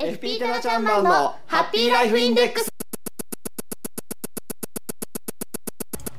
[0.00, 1.10] FP タナちゃんマンの
[1.46, 2.68] ハッピーライフインデックス。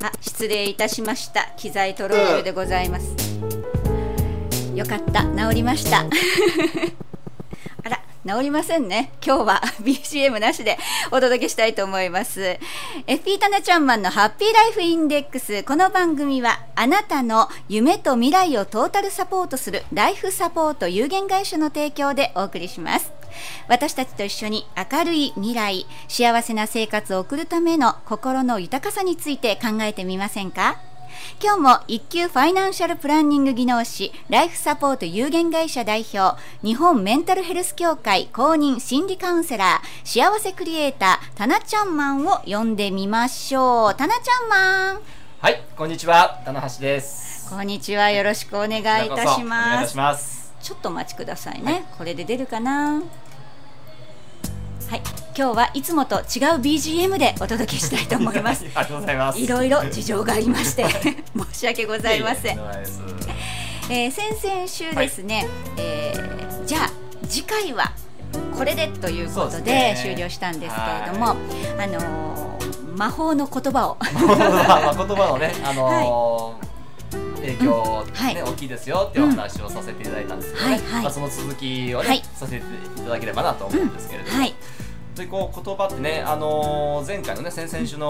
[0.01, 1.51] あ失礼いたしました。
[1.57, 3.13] 機材トロールでございます。
[4.73, 5.23] よかった。
[5.23, 6.05] 治りました。
[7.83, 9.11] あら治りませんね。
[9.23, 10.78] 今日は BCM なしで
[11.12, 12.57] お届けしたいと思います。
[13.07, 15.64] FP タナちゃんマンのハッピーライフインデックス。
[15.64, 23.14] この番組はあなたの夢と未来をトータルサポートするライフサポート有限会社の提供でお送りします。
[23.68, 30.78] 私たちと一緒に明るい未来幸せな生活を送るための心の豊かさについて考えてみませんか？
[31.42, 43.95] 今日も一級ファイナンシャルプランニング技能士ライフサポート有限会社代表日本メンタルヘルス協会公認心理カウンセラー幸せクリエイタータナちゃんマンを呼んでみましょう。
[43.95, 45.02] タナちゃんマン。
[45.39, 46.41] はいこんにちは。
[46.45, 47.50] 棚橋です。
[47.50, 48.11] こんにちは。
[48.11, 50.53] よろしくお願いいたします。
[50.61, 53.02] ちょっとお待ちくださいね、これで出るかな？
[54.89, 55.02] はい。
[55.38, 56.22] 今日はいつもと違う
[56.62, 58.66] BGM でお届けしたいと思います。
[58.75, 59.39] ありがとうございます。
[59.39, 60.86] いろいろ事情がありまして
[61.53, 62.58] 申し訳ございません。
[62.58, 62.59] い
[63.89, 66.89] えー先々週ですね、えーじゃあ
[67.27, 67.92] 次回は
[68.58, 73.97] これでということで終了したんですけれども、あのー魔法の言葉を。
[73.99, 76.66] まあ 言葉のねあのー
[77.45, 78.42] 影響ね、はい。
[78.42, 81.03] 大きいですよっていうお話をさせていただいたんですけどね、はいはい。
[81.03, 82.23] まあ、その続きをね、はい。
[82.33, 84.38] させていただければなと思うんですけれども、
[85.17, 88.09] はいでこう言葉ってね、あのー前回のね先々週の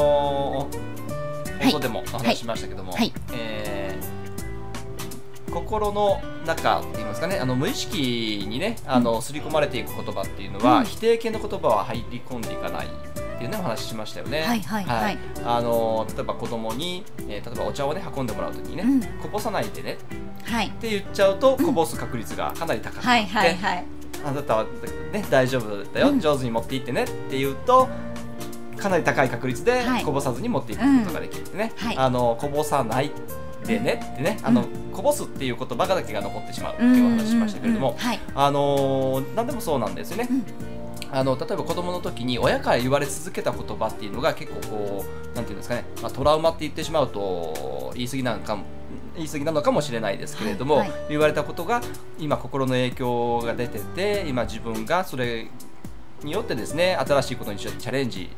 [1.62, 3.14] 放送でもお話ししましたけども、はい。
[3.34, 4.26] えー
[5.54, 10.86] 心の中って言いますかねあの無意識にねあの刷り込まれていく言葉っていうのは、うん。
[10.86, 12.90] 否定形の言葉は入り込んでいかないっ
[13.38, 14.42] ていうねお話ししましたよね。
[14.42, 15.18] はいはいはい。
[15.46, 19.02] あの例えば子供に、えー例えばお茶をね運んでもらうときにね、うん。
[19.22, 19.98] こぼさないでねっ
[20.44, 20.72] はい。
[20.72, 23.86] て言っちゃうとこぼす確率がかなり高くなって、はいはいはい
[24.26, 24.66] あなたは
[25.14, 26.20] ね大丈夫だよ、うん。
[26.20, 27.88] 上手に持っていってねって言うと
[28.78, 30.04] かなり高い確率ではい。
[30.04, 31.88] こぼさずに持っていくことができるってね、うん。
[31.88, 31.98] はい。
[31.98, 33.12] あのこぼさない
[33.66, 34.68] でねってね、あのうん。
[34.92, 37.98] こぼすっていう言葉がだけが残ってしまうっていうお話ししましたけれども、
[38.36, 40.28] あのー何でもそうなんですよね。
[40.30, 40.46] うん。
[41.12, 48.64] あの例えば子供の時に親から言われ続けた言葉っていうのが結構こうなんていうんですかね、まあ、トラウマって言ってしまうと言い過ぎなんかも
[49.16, 51.00] 言い過ぎなのかもしれないですけれども、はいはい。
[51.10, 51.82] 言われたことが
[52.20, 55.48] 今心の影響が出てて今自分がそれ
[56.24, 58.30] によってですね新しいことにチャレンジ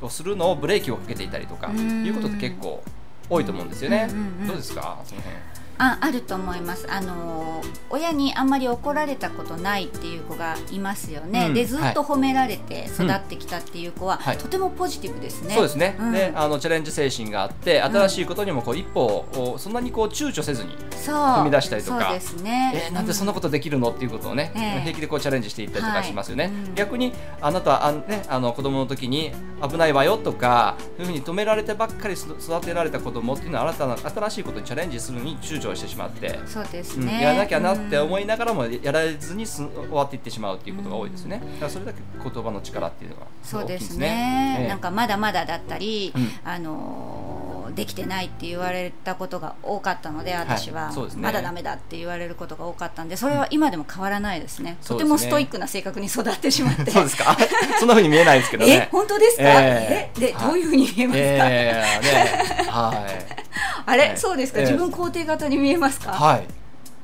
[0.00, 2.04] をするのをブレーキをかけていたりとかうん。
[2.06, 2.82] いうことって結構
[3.30, 4.08] 多いと思うんですよね。
[4.46, 4.98] どうですか？
[5.04, 5.36] その辺
[5.82, 6.86] ああると思います。
[6.90, 14.38] あのー親にあんまり怒られたことないっていう子がいますよね、うんでずっと褒められて育ってきたっていう子は、はい。
[14.38, 15.54] とてもポジティブですね。
[15.54, 16.12] そうですね、うん。
[16.12, 22.72] であのチャレンジ精神があって新しいことにもこう一歩をそんなにこう躊躇せずに踏み出したりとかそうですね。
[22.74, 24.80] えーなんでそんなことできるのっていうことをね、ええ。
[24.80, 26.74] 平気でこうチャレンジしていったりとかしますよね、はいうん。
[26.74, 29.32] 逆にあなたはあ、ね、あの子供の時に
[29.68, 44.06] 危ないわよとかそういうふうに止められてばっかり育育てられた子供っていうのは新たな新しいことにチャレンジするのに躊躇してしまって、そうですうんね、やらなきゃなって思いいながらもやらずにす終わっていってしまうっていうことが多いですね、だからそれだけ言葉の力っていうのがそうですね。
[44.06, 44.56] ね。
[44.60, 44.68] ええ。
[44.68, 46.30] なんかまだまだだったり、うん。
[46.44, 47.42] あのー
[47.74, 51.10] できてないって言われたことが多かったので私は、はいね。
[51.16, 56.90] まだダメだって言われることが多かったんでそれは今でも変わらないですね、とてもストイックな性格に育ってしまって。
[56.90, 57.36] そうですか。
[57.80, 58.88] そんなふうに見えないですけど えね。
[58.90, 60.10] 本当ですか、ええ。
[60.16, 62.62] えではいどういうふうに見えますか、ええ。
[62.62, 63.06] ね、は
[63.38, 63.41] い。
[63.86, 64.18] あれ、はい。
[64.18, 64.66] そうですか、ええ。
[64.66, 66.46] 自分肯定型に見えますか、はい。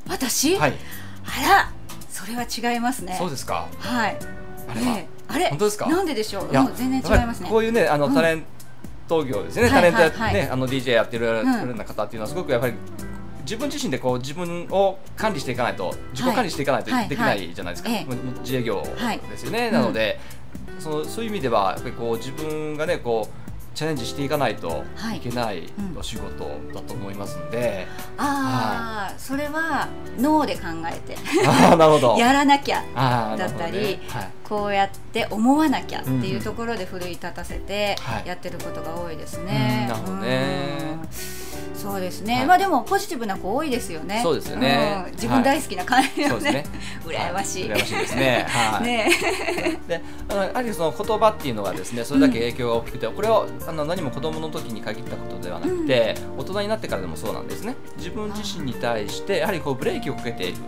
[0.08, 0.74] 私、はい。
[1.24, 1.72] あら
[2.10, 3.14] それは違いますね。
[3.18, 3.68] そうですか？
[3.78, 4.16] はい。
[4.70, 4.96] あれは？
[4.96, 5.06] ええ。
[5.28, 5.48] あれ？
[5.50, 5.86] 本当ですか？
[5.86, 6.50] なんででしょう？
[6.50, 7.48] いやうん全然違いますね。
[7.48, 8.14] こういうね、あのうん。
[8.14, 8.44] タレン
[9.08, 12.74] ト業ですね、はいタレントね、あの DJ やってるような方っていうのはすごくやっぱり。
[13.44, 17.88] 自分自身でこう自分を管理していかないと自己管理していかないとはいできないじゃないですか、
[18.40, 19.18] 自営業はい。
[19.20, 20.20] ですよね、うんなので
[20.78, 23.47] そのそういう意味ではやっぱりこう自分がねこう
[23.78, 25.18] チャレンジしていかないとはい。
[25.18, 29.86] いけないうんお仕事だと思いますので、ああ、それは
[30.18, 30.62] 脳で考
[30.92, 31.16] えて。
[31.46, 32.16] ああなるほど。
[32.18, 34.28] やらなきゃだったりねはい。
[34.42, 38.26] こうやって思わなきゃっていうところで奮い立たせてはい。
[38.26, 39.82] やってることが多いですね。
[39.82, 40.98] うんなるほどね。
[41.00, 41.37] うん
[41.78, 44.20] そうですね、はいまあでもポジティブな子多いですよね。
[44.22, 46.64] そうですよねうん自分大好きな感じのねそうですね。
[47.04, 47.64] 羨ましい。
[47.64, 48.46] 羨ましいですね。
[48.48, 48.82] はい。
[48.84, 49.10] ね
[49.86, 57.76] で、あのやはりその言葉っていうのがですね、それだけ影響が大きくて、これはあの何も子供の時に限ったことではなくて、大人になってからでもそうなんですね。
[57.96, 60.58] 自分自身に対してやはりこうブレーキをかけている。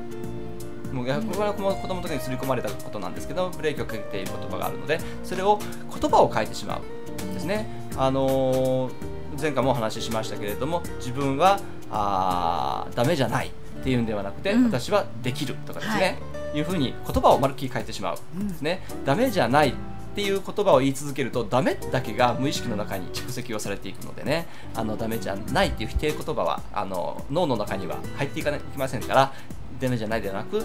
[0.93, 5.59] もう逆これは子供の時に刷り込まれたことなんですけど、ブレーキをかけている言葉があるので、それを
[6.01, 7.69] 言葉を変えてしまうんですね。
[7.97, 9.10] あのー
[9.41, 11.61] 前回もお話ししましたけれども、自分は
[11.91, 14.65] あーダメじゃないっていうんではなくて、うん。
[14.65, 16.19] 私はできるとかですね。
[16.55, 16.61] い。
[16.61, 19.73] うふうに言葉をまるっきり変えてしまうんですね、ダメじゃないっ
[20.15, 29.33] ていう言葉を言い続けるとダメだけが無意識の中に蓄積をされていくのでねあのダメじゃないっていう否定言葉はあの脳の中には入っていかないきませんから
[29.81, 30.63] ダメじゃないではなく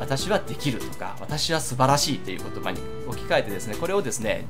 [0.00, 4.46] 私はできるとか私は素晴らしいという言葉に置き換えてですねこれをですね、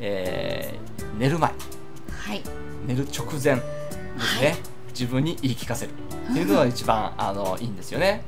[0.00, 1.50] えー寝る前。
[1.50, 4.56] はい寝る直前ですね、はい。
[4.88, 5.92] 自分に言い聞かせる。
[6.30, 8.24] っていうのが一番 あのいいんですよね。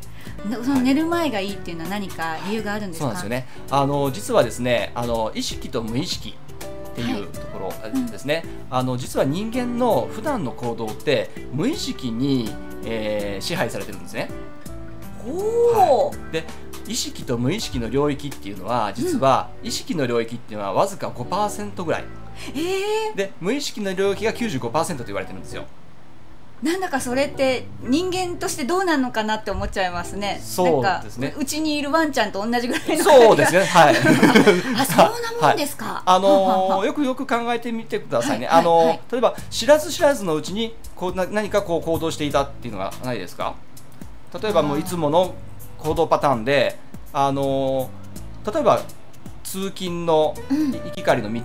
[0.49, 3.06] なその寝る前がいいっていうのは何か理由があるんですか？
[3.06, 3.46] そうなんですよね。
[3.70, 6.37] あの実はですね、あの意識と無意識
[6.93, 8.44] っていうところですね。
[8.70, 12.54] あの実は人間の普段の行動って無意識に、
[12.84, 14.31] えー支配されてるんですね。
[15.26, 16.44] おお、で
[16.88, 22.04] 意識と無意識の領域っていうのは実は、意識の領域っていうのはわずか5%ぐらい
[22.54, 25.64] ええで無意識の領域が95%と言われてるんですよ。
[26.62, 30.40] なんだかそれって人間としてどうなのかなって思っちゃいますね。
[30.44, 31.34] そうですね。
[31.36, 33.64] うちにいるワンちゃんと同じぐらいのそうですね。
[33.64, 33.96] はい。
[34.78, 38.46] あそんなもんですか、あのよくよく考えてみてくださいね。
[38.46, 38.60] はい。
[38.60, 43.54] あの例えば知らず知らずのうちにこうな何かこう行動していたっていうのがないですか？
[44.40, 45.34] 例えばもういつもの
[45.78, 46.78] 行動パターンで、
[47.12, 48.80] あのー例えば
[49.52, 50.72] 通勤のうん。
[50.72, 51.43] 行き帰りの道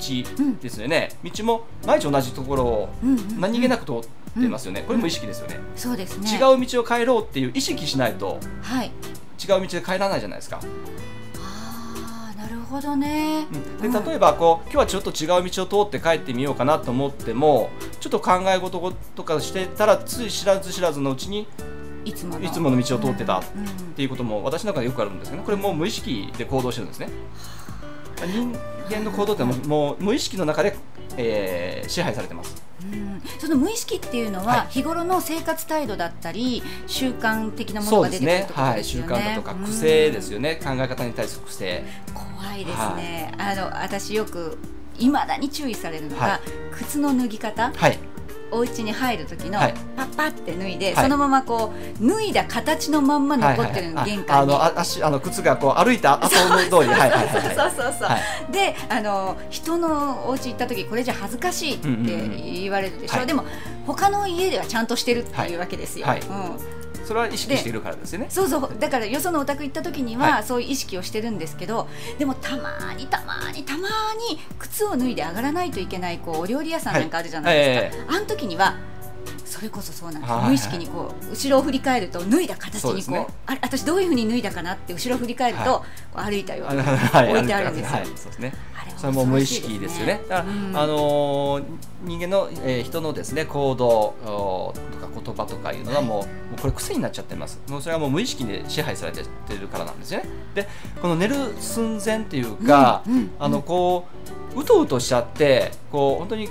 [0.62, 1.10] ですよね。
[1.26, 2.90] 道も毎日同じところを
[3.38, 4.86] 何気なく通ってますよね。
[4.88, 5.60] これも意識ですよね。
[5.76, 6.32] そうですね。
[6.32, 8.88] 違う道を帰ろうっていう意識しないとはい。
[8.88, 10.62] 違う道で帰らないじゃないですか。
[11.38, 13.46] ああなるほどね、
[13.82, 13.92] うん。
[13.92, 17.70] で例えばこう今日はちょっと違う道を通って帰ってみようかなと思っても
[18.00, 21.46] ちょっと考え事とかしてたらつい知らず知らずのうちに
[22.06, 22.46] いつもの。
[22.46, 23.44] いつもの道を通ってたっ
[23.98, 25.46] ていうことも私の中でよくあるんですけどね。
[25.46, 27.10] これもう無意識で行動してるんですね
[28.26, 28.54] 人
[28.90, 30.76] 間の行動ってもうもう無意識の中で、
[31.18, 32.56] えー支配されてます。
[32.82, 33.22] うん。
[33.40, 34.68] その無意識っていうのは、はい。
[34.70, 38.68] 日頃の生活態度だったり習慣的なものが出てくるってことね。
[38.70, 38.84] はい。
[38.84, 39.02] 習。
[39.02, 40.60] 慣だとか癖ですよね。
[40.64, 41.84] 考え方に対する癖。
[42.08, 43.34] うん怖いですね。
[43.38, 44.58] あの私よく
[44.98, 46.40] 未だに注意されるのが、はい。
[46.72, 47.72] 靴の脱ぎ方。
[47.76, 47.98] はい
[48.52, 49.74] お家に入る時のはい。
[49.96, 51.04] パッパって脱いで、はい。
[51.04, 54.30] そのままこう脱いだ形のまんま残ってる玄関に。
[54.30, 56.70] ああのあ足あの靴がこう歩いた 後の通り。
[56.70, 62.54] そうそうそうであの人のお家行った時これじゃ恥ずかしいってうんうんうん。
[62.62, 63.28] 言われるでしょ、はい。
[63.28, 63.44] でも
[63.86, 66.22] 他の家ではちゃんとしてるっていうわけですよ、はい。
[66.22, 66.78] うん
[67.08, 68.28] それは意識しているからですよね。
[68.30, 68.72] そうそう。
[68.78, 70.44] だからよそのお宅行った時には、はい。
[70.44, 71.88] そういう意識をしてるんですけど
[72.20, 73.88] でもたまにたまにたま
[74.30, 78.18] に靴を脱いで上がらないといけないこうお料理屋さんなんかあるじゃないですか、はい。
[78.18, 78.76] あの時には
[79.48, 80.48] それこそそうなんです、はい。
[80.48, 83.28] 無意識にこう後ろを振り返ると脱いだ形にこうね。
[83.46, 85.86] あれ私どういうふうに脱いだかなって後ろを振り返ると、はこ
[86.18, 86.80] う歩いたようあに
[87.30, 87.98] 置いてあるんですよ。
[87.98, 88.54] はい、そうですね。
[88.80, 90.22] あれはそれも無意識ですよね。
[90.28, 90.78] だから、うん。
[90.78, 91.64] あのー
[92.04, 97.60] 人間の、えー人のですね行動とか言葉とかいうのはもう,、もうこれ癖になっちゃってます。
[97.70, 99.22] もうそれはもう無意識で支配されて
[99.60, 100.30] るからなんですよね。
[100.54, 100.68] で、
[101.02, 103.32] この寝る寸前っていうか、うんうん。
[103.40, 104.06] あのこ
[104.56, 106.50] ううとうとしちゃってこう本当に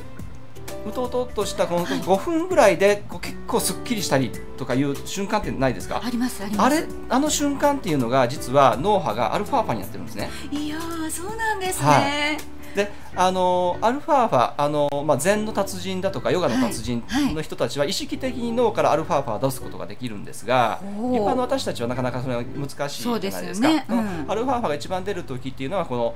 [0.89, 6.01] うとうとっとしたこの5分ぐらいでこう結構すっきりしたりとかいう瞬間ってないですか？
[6.05, 6.77] ありますあります。
[6.77, 6.87] あれ？
[7.09, 10.31] あの瞬間っていうのが実は脳波がアルファ波になってるんですね。
[10.51, 17.35] いやーそうなんですね、はであのアルファ波あの、まあ、禅の達人だとかヨガの達人はいはい。
[17.35, 21.17] の人たちは意識的に脳からアルファ波を出すことができるんですが、おー。
[21.17, 23.69] 一般の私たちはなかなかそれは難しいじゃないですか。
[23.89, 24.31] そうん。
[24.31, 26.15] アルファ波が一番出る時っていうのはこ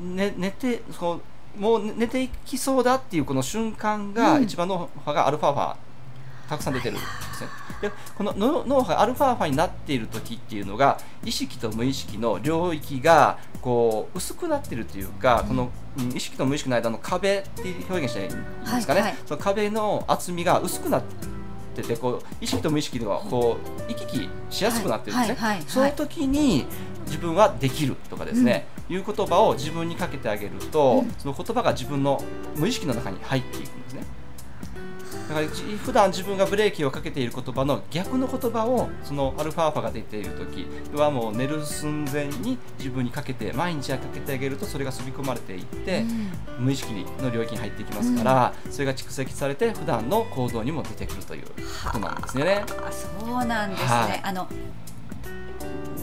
[0.00, 1.20] の、ね、寝てこう
[1.58, 4.42] もう寝ていきそうだっていうこの瞬間がうん。
[4.44, 5.76] 一番脳波がアルファ波
[6.48, 7.48] たくさん出てるんですね。
[7.80, 19.20] でこの脳脳波がアルファ波になっている時っていうのが意識と無意識の領域がこう薄くなってるというか、このうん意識と無意識の間の壁っていう表現したらいいんですかね、はいはい。
[19.24, 21.02] その壁の厚みが薄くなっ
[21.74, 25.36] ててこう意識と無意識がこう行き来しやすくなってるんですね。
[25.38, 25.64] はいはいはい。
[25.68, 26.66] その時に
[27.06, 32.22] 自分はできるとかですね、いう言葉を自分にかけてあげると、うんその言葉が自分の
[32.56, 34.04] 無意識の中に入っていくんですね。
[35.28, 46.00] だからじ普段自分がブレーキをかけている言葉の逆の言葉をそのアルファ波が出ている時はもう寝る寸前に自分にかけて毎日かけてあげるとそれが刷り込まれていって、
[46.58, 46.64] うん。
[46.64, 46.92] 無意識
[47.22, 52.64] の領域に入っていきますから、それが蓄積されて普段の行動にも出てくるということなんですよね。
[52.66, 54.20] あそうなんですね、はい。
[54.24, 54.48] あの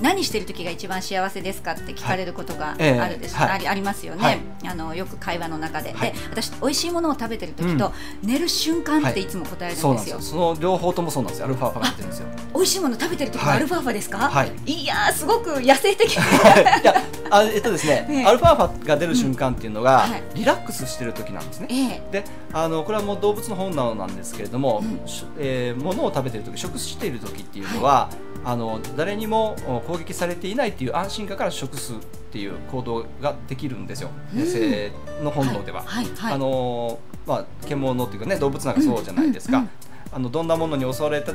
[0.01, 3.49] 何してる時が一番幸せですかって聞かれることがええあるです、はい。
[3.51, 4.39] ありありますよね、はい。
[4.71, 6.11] あのよく会話の中で、はい。
[6.11, 9.27] で私美味しいものを食べてる時と、寝る瞬間ってい。
[9.27, 10.21] つも答えるんですよ、すよ。
[10.21, 11.45] その両方ともそうなんですよ。
[11.45, 12.27] アルファ波が出てるんですよ。
[12.53, 14.51] 美味しいもの食べてる時ははいアルファ波ですか、はい。
[14.65, 16.15] い、やーすごく野生的。
[16.15, 16.95] いや
[17.29, 18.25] あえっとですね、え え。
[18.25, 20.11] アルファ波が出る瞬間っていうのが、うん。
[20.11, 20.23] はい。
[20.33, 21.67] リラックスしてる時なんですね。
[21.69, 22.21] ええ。
[22.21, 22.23] で
[22.53, 25.07] あのこれはもう動物の本なのなんですけれども、うん。
[25.07, 28.09] しえー物を食べてる時食している時っていうのは、
[28.43, 31.95] あの誰にもお攻撃されていないっていう安心感から食すっ
[32.31, 34.91] ていう行動ができるんですよ、野生
[35.23, 35.81] の本能では。
[35.83, 36.33] はいはいはい。
[36.33, 39.69] あのーまあ、獣っていうかね動物なんかそうじゃないですか、うんうん
[40.09, 41.33] あのどんなものに襲われた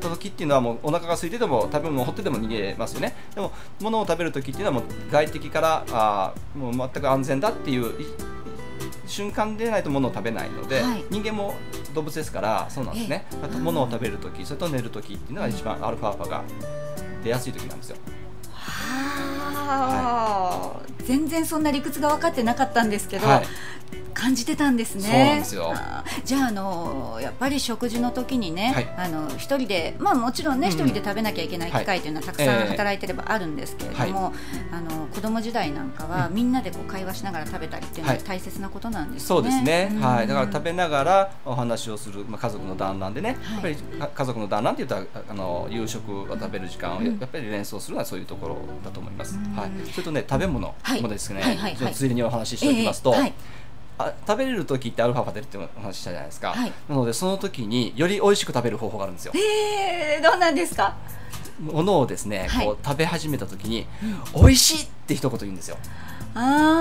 [0.00, 3.16] 時っていうのはもうお腹が空いてても食べ物を掘ってでも逃げますよね。
[3.34, 8.06] でも物を食べる時っていうのはもう外敵からあーもう全く安全だっていうい
[9.06, 11.04] 瞬間でないと物を食べないので、はい。
[11.10, 11.54] 人間も
[11.94, 16.44] 動物ですからそうなんですね、あと物を食べる時それと寝る時っていうのが一番アルファーファが
[17.22, 17.96] 出やすい時なんですよ。
[18.52, 23.46] はあ、全然そんな理屈が分かってなかったんですけど、はい
[24.14, 25.02] 感じてたんですね。
[25.02, 25.74] そうなんですよ。
[26.24, 28.94] じゃああのやっぱり食事の時にね、はい。
[28.96, 30.72] あの一人でまあもちろんねうん。
[30.72, 34.32] 一、人で食べなきゃいけない機会というのはたくさんええ働いてればあるんですけれども、
[34.72, 38.24] あの子供時代なんかは、みんなでこう会話しながら食べたりっていうのははい。
[38.24, 39.26] 大切なことなんですね。
[39.28, 40.00] そうですね、うん。
[40.00, 43.72] はい、だから食べながらお話をする、まあ、家族の団らんでね、はい。
[43.72, 47.18] やっぱりか家族の団らんって言ったらあの夕食を食べる時間をうん。
[47.18, 49.56] やっぱり連想するのはそういうところだと思います、うん。
[49.56, 51.56] はい、それとね食べ物はいもですね、はい。
[51.56, 51.74] はい。
[51.74, 51.94] はい。
[51.94, 53.20] ついでにお話ししておきますと、ええ。
[53.20, 53.32] はい
[54.06, 56.72] あ食べれる時ってアルファが出るってお話ししたじゃないですか、はい。
[56.88, 59.32] なのでその時により美味しく食べる方法があるんですよ。
[59.34, 60.96] えー、どうなんですか？
[61.60, 62.66] ものをですね、はい。
[62.66, 63.86] こう食べ始めた時に、
[64.34, 65.76] 美味しいって一言言うんですよ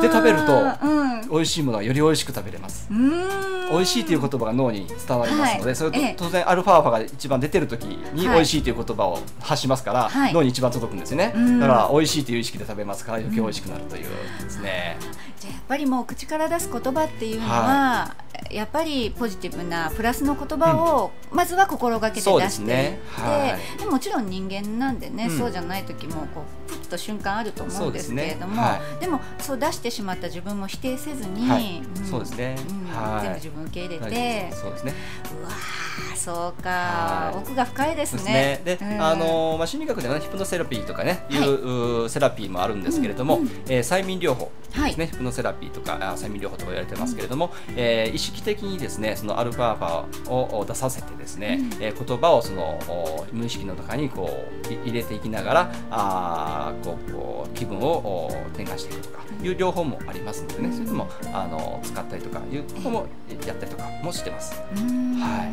[0.01, 0.53] で食べると
[0.83, 2.87] うん、う美味しいものはより美味しく食べれます。
[2.89, 5.75] 美味しいという言葉が脳に伝わりますので、はい。
[5.75, 6.15] それとええ。
[6.17, 8.35] 当然アルファーファが一番出てる時にはい。
[8.37, 10.33] 美味しいという言葉を発しますから、はい。
[10.33, 11.59] 脳に一番届くんですよね、うん。
[11.59, 14.03] だから美味しいという意識で食べますから余計美味しくなるという
[14.43, 14.97] ですね、
[15.39, 18.15] じゃあやっぱりもう口から出す言葉っていうのは、
[18.51, 22.99] やっぱりポジティブなプラスの言葉をまずは心がけて出していって、ね。
[23.11, 25.37] はでもちろん人間なんでね、うん。
[25.37, 26.58] そうじゃない時もこう
[26.89, 28.61] と瞬間あると思うんですけれどもね。
[28.61, 31.79] はでもそう出してしまった自分も否定せずに、はい。
[31.79, 32.55] んそうですね。
[32.69, 33.21] うんはい。
[33.21, 34.93] 全部自分受け入れはいて、そうですね。
[35.39, 37.37] うわーそうか、はい。
[37.37, 38.33] 奥が深いですね。
[38.33, 38.61] ね。
[38.65, 39.01] で、うん。
[39.01, 41.47] あのまあ心理学ではねヒプノセラピーとかね、、はい。
[41.47, 44.45] ううセラピーもあるんですけれども、うんうんえー催眠療法。
[44.45, 51.83] はいですね、ヒプノセラピーとかあ催眠療法とか言われてますけれども、えー意識的にですねそのアルファーを出させてですね、うん。
[51.83, 54.29] えー言葉をそのお無意識の中にこ
[54.69, 63.05] うい入れていきながらあーこうこう気分をお転換していくとかいう療法もありますのでね、それともあの使ったりとかいうことも
[63.45, 64.61] やったりとかもしてます。
[64.75, 65.15] うん。
[65.15, 65.51] はい。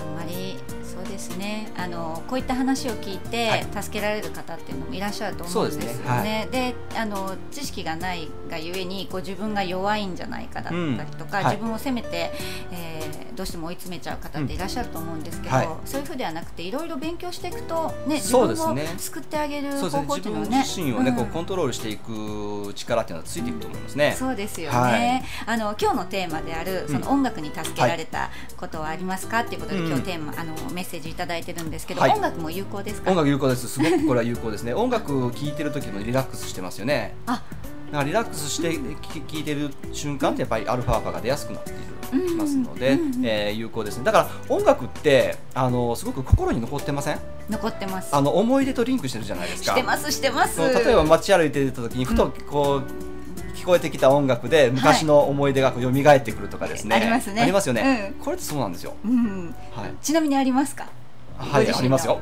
[0.00, 0.58] あんまり
[1.20, 1.70] ですね。
[1.76, 3.82] あのこういった話を聞いて、はい。
[3.82, 6.22] 助けられる方っていうのもいらっしゃると思うんですよそうですね。
[6.22, 6.48] ね。
[6.50, 11.44] であの知識がないがゆえにこう自分が弱いんじゃないかだったりとか、うん。
[11.44, 11.54] はい。
[11.56, 12.32] 自分を責めて、
[12.72, 15.68] えーどうしても追い詰めちゃう方っていらっしゃると思うんですけど、はい。
[15.86, 18.16] そういうふうではなくていろいろ勉強していくとね。
[18.16, 24.14] 自分を救ってあげる方法っていうのはね自身をね、こううんコントロールしていく力っていうのはついていくと思いますね。
[24.18, 25.54] そうですよね、はい。
[25.54, 28.28] あの今日のテーマであるその音楽に助けられた
[28.58, 32.10] ことはありますか、っていうことで、うん今日テーマあのメッセージいただいてるんですけど、はい。
[32.10, 33.10] 音楽も有効ですか？
[33.10, 33.68] 音楽有効です。
[33.68, 34.74] すごくこれは有効ですね。
[34.74, 37.14] 音楽を聴いてる時もリラックスしてますよね。
[37.24, 37.42] あ。
[37.86, 41.80] だからリラックスして聴いてる瞬間ってやっぱりアルファーファが出やすくなっている
[42.36, 44.04] ますので、えー有効ですね。
[44.04, 47.18] だから音楽ってあのすごく心に残ってません？
[47.48, 48.14] 残ってます。
[48.14, 49.72] あの思い出とリンクしてるじゃないですか。
[49.72, 50.60] してますしてます。
[50.60, 57.42] 例えば街歩いてた時にふとこう、聞こえてきた音楽で昔の思い出がこう蘇ってくるとかですね、ありますね。
[57.42, 58.94] ありますよね、うこれってそうなんですよ。
[59.04, 60.86] うん、はい、ちなみにありますか？
[61.40, 62.20] はい、ありますよ。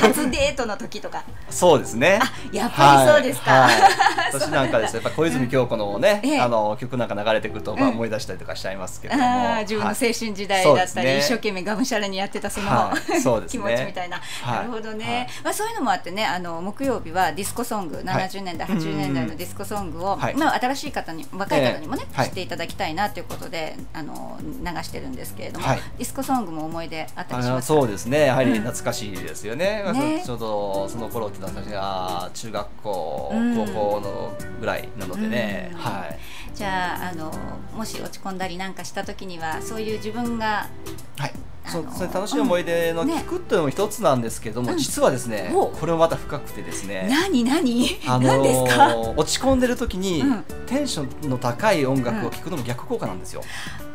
[0.00, 1.24] 初デートの時とか。
[1.50, 2.20] そうですね。
[2.52, 3.74] やっぱりそうですか、はい。
[3.74, 3.82] はい。
[4.32, 6.40] 私なんかですねやっぱ小泉京子のね、ええ。
[6.40, 7.94] あの曲なんか流れてくると、まあ、うん。
[7.94, 13.20] 思い出したりとかしちゃいますけれども、自分の青春時代だったり、はい一生懸命がむしゃらにやってたその、はい。
[13.20, 14.56] そうです気ね持ちみたいな、はい。
[14.58, 15.26] なるほどね、はい。
[15.44, 20.34] まあ、そういうのもあってねあの木曜日はディスコソング70年代、80年代のディスコソングを、はい。
[20.36, 25.80] まあ、新しい方に若い方にもね、知っていただきたいなということであの流してるんですけれども、はい。
[25.98, 27.74] ディスコソングも思い出あったりしますか？
[27.74, 28.26] そうですね。
[28.26, 30.22] やはりうん懐かしいですよね,、ね。
[30.24, 33.56] ちょうどその頃って私が中学校、うん。
[33.56, 35.78] 高校のぐらいなのでね、うん。
[35.78, 36.18] はい。
[36.54, 37.32] じゃああの
[37.76, 40.68] もし落ち込んだりなんかした時にはそういう自分が
[41.16, 41.32] はい、
[41.68, 44.78] そうあのそれ楽しい思い出の聞くっていうのも一つなんですけども、うん。
[44.78, 45.66] 実はですねお。
[45.68, 48.88] これもまた深くてですね何何、あの何ですか？
[48.88, 50.44] ー落ち込んでる時に、うん。
[50.66, 53.42] テンションの高い音楽を聴くのも逆効果なんですよ、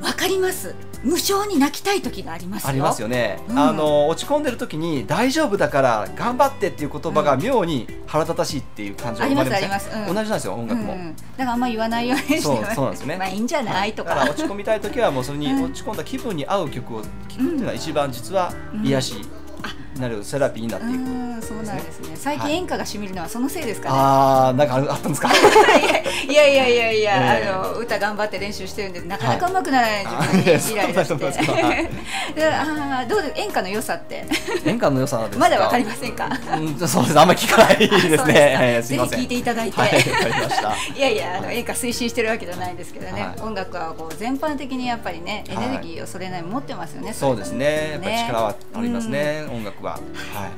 [0.01, 0.73] わかります。
[1.03, 2.69] 無性に泣きたい時がありますよ。
[2.69, 3.59] ありますよね、うん。
[3.59, 9.65] あのー落ち込んでる時に大丈夫だから頑張ってっていう言葉が妙に腹立たしいっていう感情が生まれません？
[9.65, 9.89] あります。
[9.91, 10.15] ありますうん。
[10.15, 13.17] 同じなんですよ音楽も、うん、だからあんま言わないようにしてそうそうなんですよね。
[13.21, 13.93] まあいいんじゃない？
[13.93, 14.15] とか。
[14.27, 15.63] 落ち込みたい時はもうそれにうん。
[15.65, 18.53] 落ち込んだ気分に合う曲を聴くいうのが一番実は
[18.83, 19.15] 癒し
[19.99, 22.15] なるセラピーになっていく、うんそうなんですね。
[22.15, 25.29] 最近演歌がしみるのはそのせいですかね、あーなんかあったんですか？
[26.29, 27.49] いやいいやいやいやええ。
[27.49, 34.25] あの歌頑張って練習してるんでなかなかはい上手くならないあ自分にイライラしてあーどうで演歌の良さって？
[34.65, 35.39] 演歌の良さですか？
[35.39, 36.29] まだわかりませんか？
[36.57, 38.57] うんそうですあんまり聞かないですね。
[38.61, 39.79] えーすぜひ聞いていただいて。
[39.79, 39.91] はい
[40.95, 41.57] いやいやあのはい。
[41.57, 43.41] 演歌推進してるわけじゃないんですけどね、はい。
[43.41, 45.69] 音楽はこう全般的にやっぱりねエはい。
[45.69, 47.91] ネルギーをそれなりに持ってますよね、そうですね。
[47.93, 49.11] やっぱり力はありますうん。
[49.11, 49.93] ね音楽は。
[49.93, 49.99] は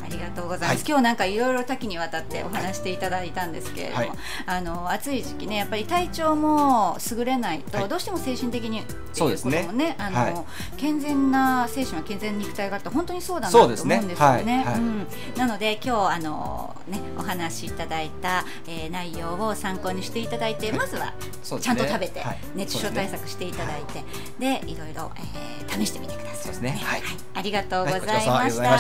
[0.04, 0.84] ありがとうございます、はい。
[0.88, 4.12] 今日なんかいろいろ多岐にわたってお話していただいたんですけれども、はい。
[4.46, 7.90] あの暑い時期ねやっぱり体調も優れないと、はい。
[7.90, 9.70] どうしても精神的にそうですね。
[9.74, 10.36] ねあの、はい。
[10.78, 14.44] 健全な精神は健全な肉体があって本当にそうだなと思うんですよね。
[14.44, 14.66] ね。
[14.76, 20.78] うん、なので今日あのねお話しいただいた、えー内容を参考にしていただいて、はい。
[20.78, 21.14] まずは
[21.60, 22.38] ちゃんと食べて、はい。
[22.56, 24.04] 熱中症対策していただいて
[24.40, 24.76] で,、い。
[24.78, 26.36] ろいろ、えー試してみてください。
[26.38, 26.80] そうですね。
[26.82, 27.02] はい。
[27.34, 28.78] ありがとうございましございま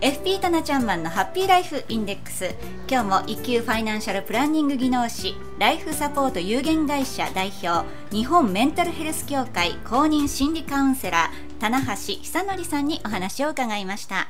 [0.00, 2.54] FP たなちゃんマンのハッピーライフインデックス
[2.90, 14.28] 今日も一級ファイナンシャルプランニング技能士ライフサポート有限会社代表日本メンタルヘルス協会公認心理カウンセラー棚橋久則さんにお話を伺いました。